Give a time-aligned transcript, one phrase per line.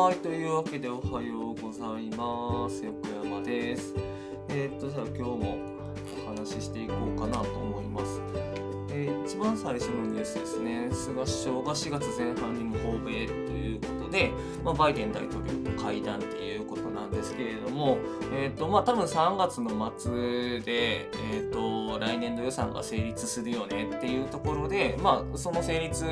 [0.00, 2.84] はい、というわけでおはようございます。
[2.84, 3.96] 横山です。
[4.48, 5.58] えーっと、じゃあ今日も
[6.24, 8.22] お話ししていこうかなと思います。
[8.92, 14.30] えー一番最初のニュースですね、菅首相が4月前半にも訪米ということで、
[14.64, 17.98] まあ、バイデン大統領と会談っていうことなんですけれども、
[18.32, 26.06] えーっとまあ、多分3月の末で、えーっと来年度予算が成立するよねっていうところで、まあ、その成立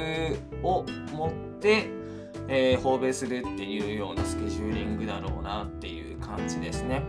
[0.65, 1.89] をもって、
[2.49, 7.03] えー訪米するっていうようなスケジューリングだろうなっていう感じですね。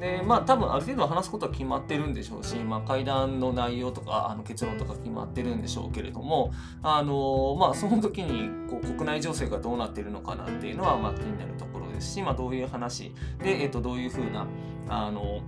[0.00, 14.46] でまあ多分ある程度話すことは決まってるんでしょうし、まあ、会談の内容とかあの結論とか決まってるんでしょうけれども、あのまあ、その時にこう国内情勢がどうなってるのかなっていうのはまあ気になるところですし、まあ、どういう話で、えっとどういうふうな
[14.88, 15.40] あの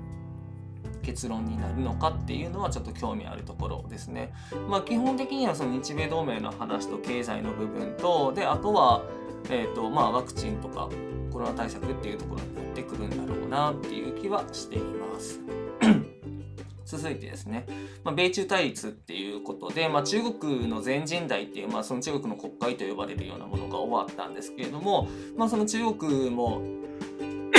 [1.03, 4.33] 結論になるのかっていうのはちょっと興味あるところですね。
[4.69, 9.03] まあ、基本的にはその日米同盟の話と経済の部分とであとは、
[9.51, 10.89] えーとまあ、ワクチンとか
[11.33, 15.41] コロナ対策っていうところになってくるんだろうなっていう気はしています。
[16.85, 17.67] 続いてですね、
[18.03, 26.63] まあ、米中対立っていうことで、まあ、中国の全人代っていう、まあ、その中国の国会と呼ばれるようなものが終わったんですけれども、まあ、その中国も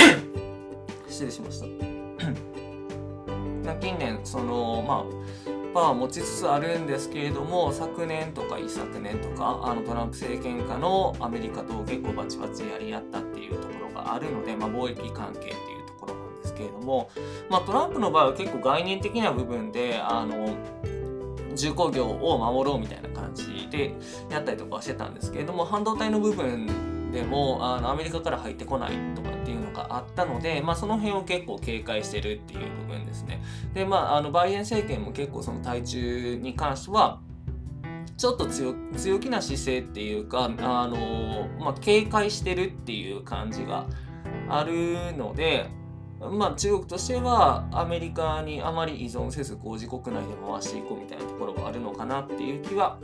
[1.08, 1.66] 失礼しました。
[3.80, 17.10] 近年そのまあパワー持ちつつあるんですけれども昨年とか一昨年とかあのトランプ政権下のアメリカと結構バチバチやり合ったっていうところがあるので、まあ、貿易関係っていうところなんですけれども、
[17.48, 20.56] まあ、トランプの場合は結構概念的な部分であの
[21.54, 23.94] 重工業を守ろうみたいな感じで
[24.30, 26.66] やったりとかしてたんですけれども半導体の部分
[27.12, 33.42] でもあのアメリカから入ってこないとかっていうのがあったので、まあ、その辺を結構警戒してるっていう部分ですね。
[33.74, 37.20] でまああのバイデン政権も結構その対中に関しては
[38.16, 38.74] ちょっと強
[39.18, 43.86] 気な姿勢っていうかあの、まあ、警戒してるっていう感じが
[44.48, 45.70] あるので。
[46.20, 52.98] まあ、中国としてはアメリカにあまり依存せずこう自国内で回していこうみたいなところがあるのかなっていう気は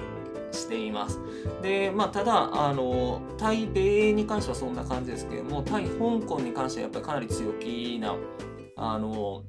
[0.53, 1.21] しています。
[1.63, 8.15] で、まあ、ただ、あの、対米に関してはそんな感じですけれども、対香港に関してはやっぱりかなり強気な、
[8.77, 9.43] あの、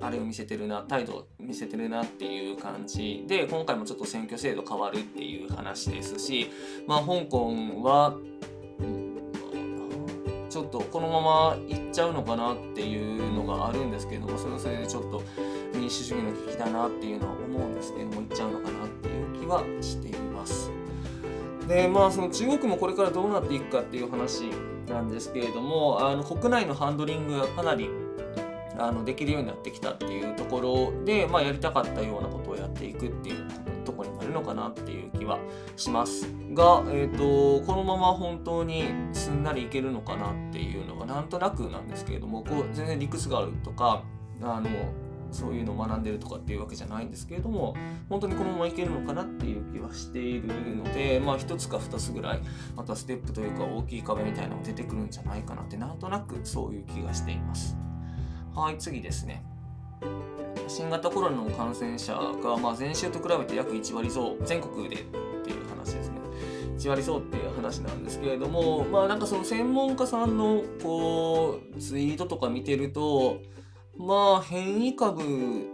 [0.00, 6.50] あれを見せてるな、態度を見せてるなっていう感じで、今回もちょっと選挙制度変わるっていう話ですし、
[6.86, 8.16] まあ、香港は、
[10.54, 15.20] ちょっとこのまま行っちゃうのかなっていうのがあるんですけれども、それはそれでちょっと
[15.74, 20.13] 民主主義の危機だなっていうのは思うんですけども、行っちゃうのかなっていう気はしています。
[21.66, 24.50] で、まあその中国もこれからどうなっていくかっていう話
[24.88, 27.88] なんですけれども、あの国内のハンドリングがかなり
[28.78, 33.46] あのできるようになってきたっていうところで、まあ、やりたかったようなことをやっていくっていう
[33.84, 35.38] ところになるのかなっていう気は
[35.76, 44.02] しますが、えー、とこのまま本当にすんなりいけるのかなっていうのがなんとなくなんですけれどもこう全然理屈があるとか
[44.42, 44.68] あの
[45.34, 47.76] そういうのを学んでるとかっていうわけじゃないんですけれども
[48.08, 52.40] 本当にこのままいけるのかなっていう気はしているのでまあ一つか二つぐらい
[52.76, 57.76] またステップというか大きい壁みたいなのが出てくるんじゃないかなってなんとなくそういう気がしています。
[58.54, 59.44] はい、次ですね。
[60.68, 64.98] 新型コロナの感染者が、まあ、前週と比べて約1割増、全国でっ
[65.44, 66.14] ていう話ですね。
[66.78, 73.40] 1割増っていう話なんですけれども、まあなんかその専門家さんのこうツイートとか見てると、
[73.96, 75.22] まあ変異株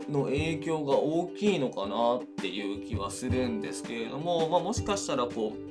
[0.09, 5.71] の影響が大きいのかなっていう気はするんですけれども、まあ、もしかしたらこう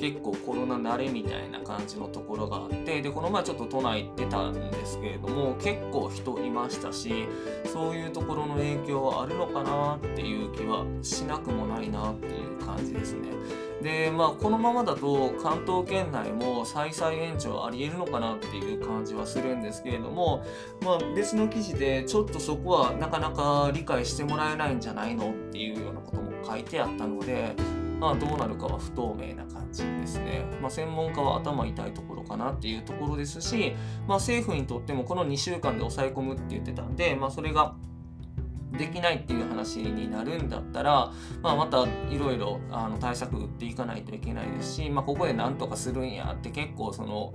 [0.00, 7.26] 結構コロナ慣れみたいな感じのところがあってでこの前ちょっと都内出たんですけれども結構人いましたし
[7.70, 13.28] そういうところの影響はあるのかなっていう気はしなくもないなっていう感じですね。
[13.82, 20.44] でまあこのままだと関東圏内も再々延長ありえるのかなっていう感じはするんですけれども、
[20.82, 27.54] まあ、別の記事でちょっとそこはなかなか理解してもらえないんじゃないのっていうようなことも書いてあったので
[27.98, 30.44] まあ、どうなるかは不透明な感じですね。
[30.60, 33.74] まあ、専門家は頭痛いところかなっていうところですし、
[34.06, 37.74] まあ、政府にとってもこの2週間で抑え込むって言ってたんで、まあ、それが
[38.76, 41.12] できないっていう話になるんだったら、
[41.42, 47.32] まあ、またいろいろあの対策打っていかないといけないですし、まあ、ここで何とかするんやって結構その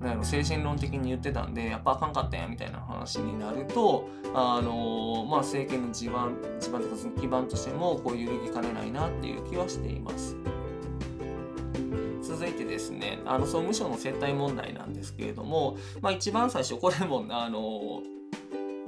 [0.00, 10.36] なんやろ精神論的に言ってたんでやっぱあかんかったんやみたいな話になるとあのまあ、政権の地盤地盤というか基盤としてもこう揺るぎかねないなっていう気はしています。
[12.22, 18.02] 続いてですねあの総務省の接待問題なんですけれども、まあ、一番最初これもあの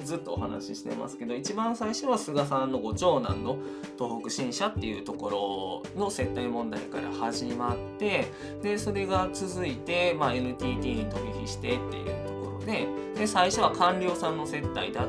[0.05, 3.59] ずっとお話ししてますけど一番最初は菅さんのご長男の
[3.99, 8.27] 東北新社っていうところの接待問題から始まって
[8.63, 15.09] でそれが続いて、まあ、NTT に飛び火してっていうところでで最初は官僚さんの接待だっ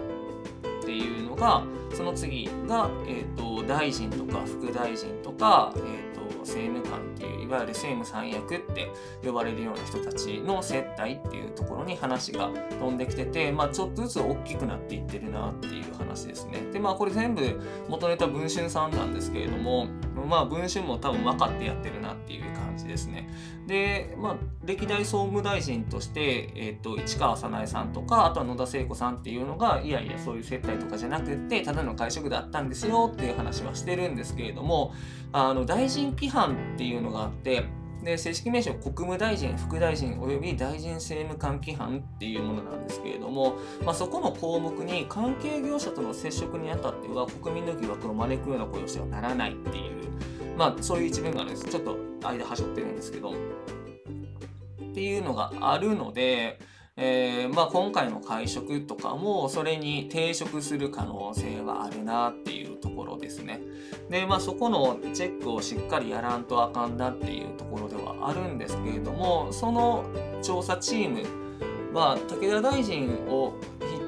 [0.85, 1.63] ていうのが
[1.93, 6.02] その次が、えーと、大臣とか副大臣とか、えー
[6.43, 8.91] 政務官っていういわゆる政務三役って
[9.23, 12.49] 呼ばれるような人たちの接待っていうところに話が
[12.79, 16.61] 飛んできてて、まあ、ちょっとずつ大きくなっていってるなっていう話ですね。
[16.71, 19.87] でまあこれ全部元ネタ文春さんなんですけれども
[20.27, 23.27] まあ文春も多分分かってやってるなっていう感じですね。
[23.67, 34.93] でまあ歴代総務大臣として、えーと、市川早苗さんとかあとは野田聖子さんっていうのがいやいやそういう接待とかじゃなくってただの会食だったんですよっていう話はしてるんですけれども
[35.31, 37.65] あの大臣規範っていうのがあって
[38.03, 43.55] で正式名称国務大臣副大臣及び大臣政務官規範っていうものなんですけれども、
[43.85, 53.33] まあ、そこの項目に関係業者との接触にあたっては国民の疑惑を招くような雇用してはならないっていう、まあ、そういう一面があるんですちょっと間はしょってるんですけどっ
[54.93, 56.59] ていうのがあるので
[56.95, 63.61] えー、まあ、今回の会食とかもそれに抵触する可能性はあるなっていうところですね。
[64.11, 70.05] で、まあ、そこのチェックをしっかりやらんとあかんなっていうところではあるんですけれどもその
[70.43, 71.23] 調査チーム
[71.97, 73.55] は武田大臣を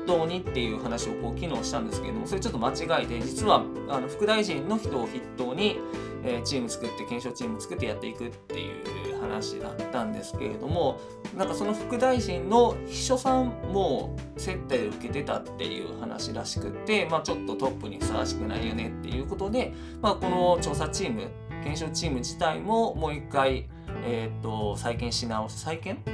[0.05, 5.79] 筆頭にっていう話をこう機能したんですけれどもそれちょっと間違えて実はあの副大臣の人を筆頭に、
[6.23, 10.99] え、チーム作って検証チーム作ってやっていくっていう話だったんですけれども
[11.35, 21.31] なんかその副大臣の秘書さんも接待を受けてたっていう話らしくて、まあ、ちょっとトップにふさわしくないよねっていうことで、まあ、この調査チーム
[21.63, 23.67] 検証チーム自体ももう一回
[24.07, 26.09] えーと、再建し直し再建、う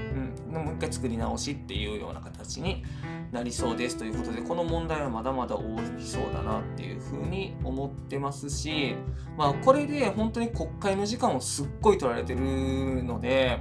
[0.51, 2.83] ん、もう一回作り直しっていうような形に
[3.31, 8.95] なりそうですということでこの問題はまだまだ大きそうだなっていうふうに思ってますし、
[9.38, 13.59] まあ、これで本当に国会の時間をすっごい取られてるので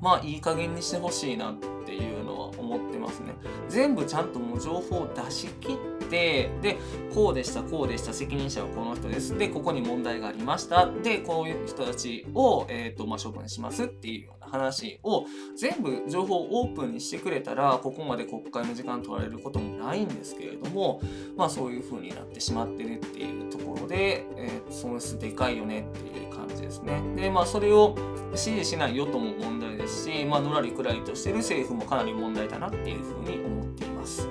[0.00, 1.54] まあいい加減にしてほしいなっ
[1.86, 3.32] ていうのは思ってますね。
[3.68, 6.76] 全部ちゃんともう情報を出し切ってで
[7.14, 15.26] こうでしたこうでした責任者はこの人ですでここに問題がありましたでこういう人たちを、えーとまあ、処分しますっていうような話を
[15.56, 21.00] 全部情報をオープンにしてくれたらここまで国会の時間取られることもないんですけれども
[21.36, 27.00] まあそういう風になってしまってるっていうところで、えー、損失でかいよねっていう感じですね。
[27.16, 27.96] でまあそれを
[28.34, 34.28] 支持しない与党も問題ですし、まあ、のらりくらりとしてる政府もかなり問題だなっていうふうに思っています。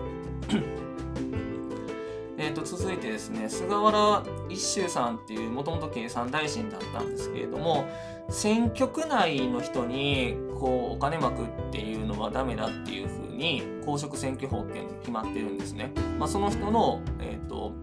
[2.53, 7.85] えと続いてですね菅原一秀さんっていうもともと経産大臣だったんですけれども
[8.29, 15.91] 選挙区内の人にこうお金まくっていうのはダメだっていうふうに公職選挙法っていうのが決まってるんですね。
[16.17, 17.73] まあ、その人の、えーと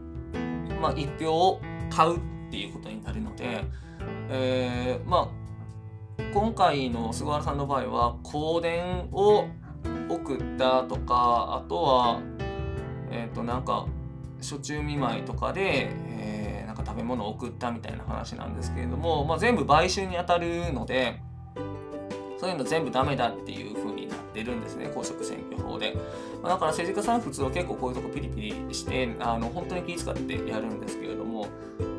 [0.81, 2.20] まあ、一票を買うっ
[2.50, 3.64] ていうことになるので、
[4.31, 5.31] えー、ま
[6.19, 9.46] あ今回の菅原さんの場合は香典を
[10.08, 12.20] 送ったとかあとは
[13.11, 13.87] えっ、ー、となんか
[14.40, 21.20] 暑中見舞いとかで、えー、なんか食べ物を送ったみたいな話なんですけれども、まあ、全部買収にあたるので
[22.40, 25.94] そういうの全部ダメだっていう風になってるんですね公職選挙法で、
[26.42, 31.48] まあ、だから政治家さん普通は結構こういうとこピリピリしてあの本当に気遣ってやるんですけれども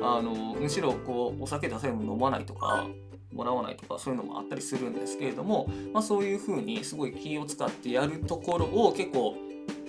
[0.02, 2.88] あのむしろこうお酒出せるの飲まないとか
[3.32, 9.36] もらわないとかそういうのもあったりするんですけれども、まあ、そういうふうにすごい気を使ってやるところを結構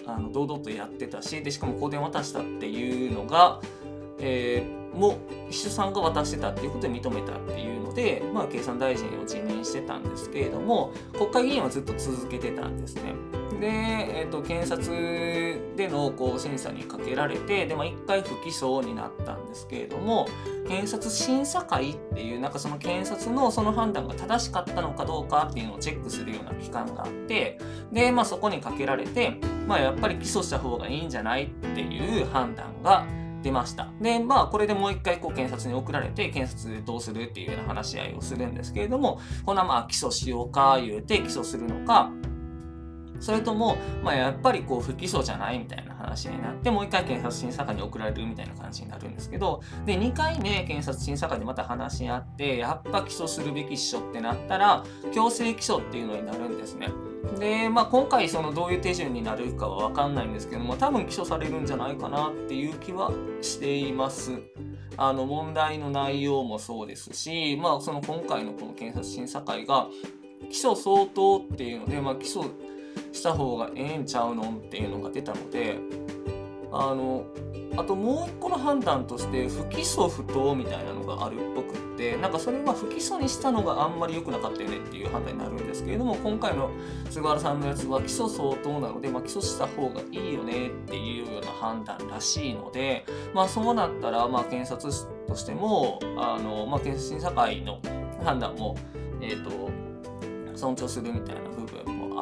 [0.06, 3.60] あの堂々とやってたしでしかも香典渡したっていうのが、
[4.18, 5.18] えー、も
[5.50, 13.14] 秘書さんが渡してたっていうことで認めたっていうので、まあ、経産大臣を辞任してたんですけれども国会議員はずっと続けてたんですね。
[13.60, 20.26] で、えーと、検察でのこう審査にかけられてで、まあ、1回不起訴になったんですけれども
[20.68, 27.58] 検察審査会っていうなんかその検察のその判断が正しかったのかどうかっていうのをチェックするような機関があって
[27.92, 33.06] で、まあ、そこにかけられて、まあ、やっぱり起訴した方がいいんじゃないっていう判断が
[33.42, 33.88] 出ました。
[34.00, 42.10] で、まあ、これでもう一回こう検察に送られて、検察どうするっていうような話し合いをするんですけれども、こんなまあ起訴しようか言うて起訴するのか、
[43.22, 56.88] それとも、まあ、やっぱりこう不起訴じゃないみたいな話になって、もう一回検察審査会に送られるみたいな感じになるんですけど、で、2回目検察審査会でまた話し合って、やっぱ起訴するべきっしょってなったら、強制起訴っていうのになるんですね。
[57.38, 64.32] で、まあ、今回そのどういう手順になるかは分かんないんですけども、多分起訴されるんじゃないかなっていう気はしています。
[64.96, 69.86] あの問題の内容もそうですし、まあ、その今回のこの検察審査会が
[70.50, 72.50] 起訴相当っていうので、まあ、起訴
[73.12, 75.78] した方がええんちゃうのっていうのが出たので
[76.72, 77.24] あの
[77.76, 86.70] あともう一個の判断として不起訴不当みたいなのがあるっぽくってなんかそれは不起訴にしたのがあんまり良くなかったよねっていう判断になるんですけれども今回の
[87.10, 93.04] 菅原さんのやつは起訴相当なので、まあ、起訴した方がいいよねっていうような判断らしいので、
[93.34, 94.92] まあ、そうなったらまあ検察
[95.26, 97.80] としてもあの、まあ、検察審査会の
[98.22, 98.76] 判断も、
[99.20, 99.70] えーと、
[100.56, 101.51] 尊重するみたいな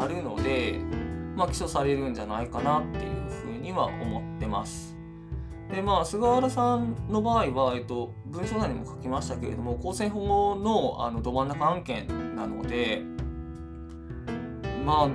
[0.00, 0.80] あるので、
[1.36, 4.96] まあ、起訴されるんじゃないかなっていうふうには思ってます。
[5.70, 13.02] でまあ、菅原さんの場合は、えっと、文章内にも書きましたけれども公選法のあのど真ん中案件なので
[14.84, 15.10] まあ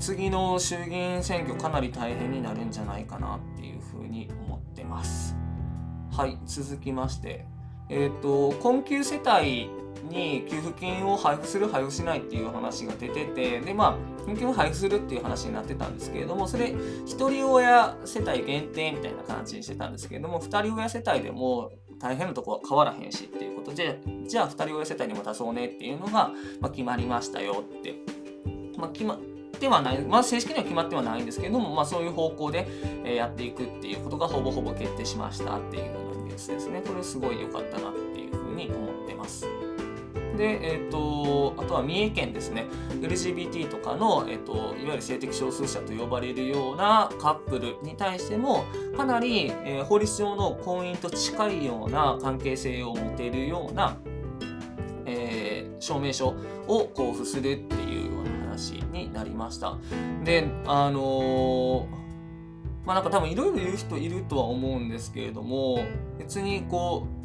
[0.00, 5.36] 次の衆議院選挙かなり大変になるんじゃないかなっていうふうに思ってます。
[6.10, 7.46] はい続きまして
[7.88, 9.70] えっ、と困窮世帯
[10.08, 27.94] に給付金を配布する配布しないっていう話が出ててでまあ給付金を配布するっていう話になってたんですけれどもそれ一人親世帯限定みたいな感じにしてたんですけれども二人親世帯でも大変なとこは変わらへんしっていうことでじゃあ二人親世帯にも出そうねっていうのが、まあ、決まりましたよって、
[28.76, 29.20] まあ、決まっ
[29.58, 32.66] てはない、まあ、正式には決まってはないんですけれども、まあ、そういう方向で
[33.04, 39.65] やっていくっていうことがほぼほぼ決定しましたっていうようなニュースですねこれすごい良かったなっていうふうに思ってます。
[40.36, 42.66] で、えーと、あとは三重県ですね
[43.00, 48.64] LGBT とかの、えーと、いわゆる性的少数者と呼ばれるようなカップルに対しても
[48.96, 53.96] かなり、えー、法律上の婚姻と近いような関係性を持てるような、
[55.06, 56.28] えー、証明書
[56.68, 59.76] を交付するっていうような話になりました。
[60.24, 62.06] であのー
[62.86, 65.84] まあなんか多分いろいろ言う人いるとは思うんですけれども
[66.18, 67.15] 別にこう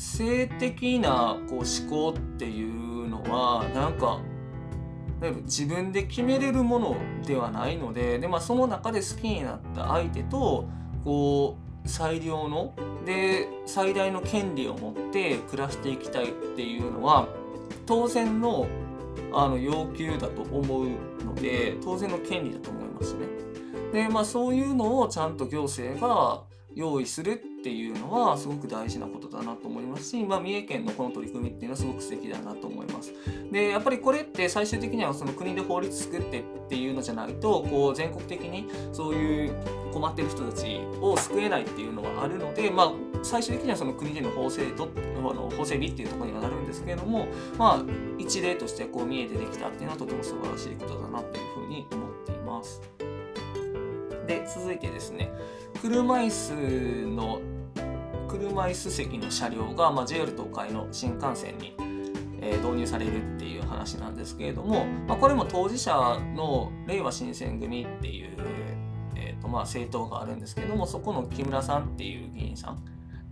[0.00, 4.18] 性的なこう思考っていうのはなんか
[5.42, 10.66] 自分で決めれるものではないのでで、まあ、その中で好きになった相手と
[11.04, 12.72] こう最良の
[13.04, 17.28] で最大の権利を持って暮らしていきたいっていうのは
[17.84, 18.66] 当然の
[19.32, 20.88] あの要求だと思う
[21.24, 23.26] ので当然の権利だと思いますね。
[23.92, 26.42] でまあそういうのをちゃんと行政が
[26.74, 33.12] 用意するっていうのはすごく大事なことだなと思いますし、まあ、三重県のこの取り組みっていうのはすごく素敵だなと思います。
[33.50, 39.54] でやっぱりこれって最終的にはその国で法律作ってっていうのじゃないとこう全国的にそういう
[39.92, 47.26] 困ってる人たちを救えないっていうのはあるので、まあ、最終的にはその国での法制度あの法整備っていうところにはなるんですけれども、
[47.58, 47.84] まあ、
[48.18, 53.09] 一例としてこう見えてできたっていうのはとても素晴らしいことだなっていうふうに思っています。
[54.30, 55.28] で続いてですね
[55.82, 57.40] 車椅子の
[58.28, 61.74] 車椅子席の車両が、まあ、JR 東海の新幹線に、
[62.40, 65.92] えー、導入されるっていう話なんですけれども、まあ、これも当事者
[66.36, 68.36] の令和新選組っていう、
[69.16, 72.84] えーとまあ、政党があるんですけどもそこの木村さんっていう議員さん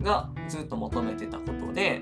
[0.03, 2.01] がずっと求めてたことで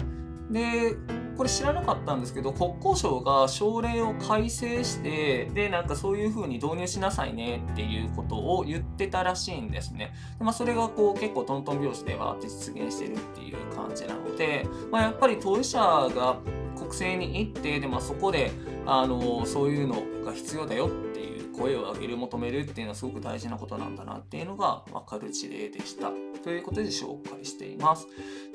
[0.50, 0.96] で
[1.38, 10.14] これ知らなかったんですけど国交省が省令を改正してでなんかそういう風に導入しなさいねっていうことを言ってたらしいんですね。
[10.40, 16.38] でまあ、それがこう結構トントン拍子でわーって実現してるっていう感じなので、まあ、やっぱり当事者が
[16.76, 18.52] 国政に行ってで、まあ、そこで
[18.86, 26.12] あのそういうのが必要だよっていう声を上げる求めるっていうのはすごく大事なことなんだなっていうのが分かる事例でした。
[26.38, 28.08] ということで紹介しています。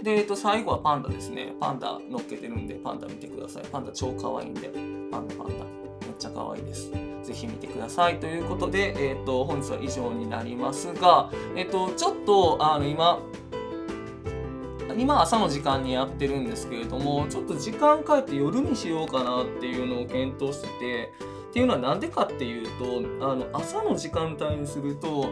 [0.03, 1.55] で、えっと、最後はパンダですね。
[1.61, 3.65] パンダ乗っけてるんで、パンダ見てください。
[3.71, 4.69] パンダ超可愛いんで、
[5.11, 5.65] パンダパンダ。
[6.07, 6.91] めっちゃ可愛いです。
[7.23, 8.19] ぜひ見てください。
[8.19, 13.21] ということで、えっと、本日は以上になりますが、えっと、ちょっと、あの、今、
[14.97, 21.13] 今朝の時間にやってるんですけれどもちょっと時間変えて夜にしようかなっていうのを検討してて
[21.53, 25.27] っていうのは何でかっていうとあの朝の時間帯にすると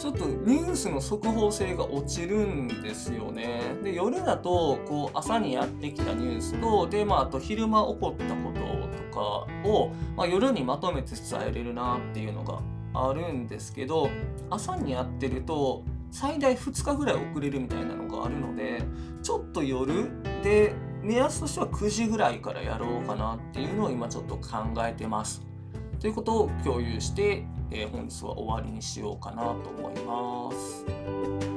[0.00, 3.76] ちょっとニュースの速報性が落ちるんですよね。
[3.80, 12.60] で夜だとこう朝にやってきたニュースとで、まあ、あと昼間起こったこととかを、まあ、夜にまとめて伝えれるなっていうのが
[12.92, 14.10] あるんですけど
[14.50, 18.82] 朝にやってると最大2日ぐらい遅れるみたいなのがあるので
[19.22, 20.10] ちょっと夜
[20.42, 25.49] で目安としては9時ぐらいからやろうかなっていうのを今ちょっと考えてます。
[26.00, 31.49] ということを共有して、えー、本日は終わりにしようかなと思います。